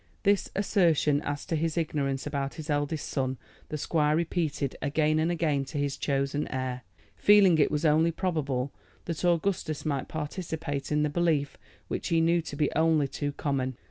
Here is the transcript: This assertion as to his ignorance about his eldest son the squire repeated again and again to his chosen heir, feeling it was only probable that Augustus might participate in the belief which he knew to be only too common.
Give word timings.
This 0.23 0.49
assertion 0.55 1.21
as 1.21 1.45
to 1.45 1.55
his 1.55 1.77
ignorance 1.77 2.25
about 2.25 2.55
his 2.55 2.71
eldest 2.71 3.07
son 3.07 3.37
the 3.69 3.77
squire 3.77 4.15
repeated 4.15 4.75
again 4.81 5.19
and 5.19 5.29
again 5.31 5.63
to 5.65 5.77
his 5.77 5.95
chosen 5.95 6.47
heir, 6.47 6.81
feeling 7.15 7.59
it 7.59 7.69
was 7.69 7.85
only 7.85 8.09
probable 8.09 8.73
that 9.05 9.23
Augustus 9.23 9.85
might 9.85 10.07
participate 10.07 10.91
in 10.91 11.03
the 11.03 11.09
belief 11.11 11.55
which 11.87 12.07
he 12.07 12.19
knew 12.19 12.41
to 12.41 12.55
be 12.55 12.71
only 12.75 13.07
too 13.07 13.31
common. 13.33 13.77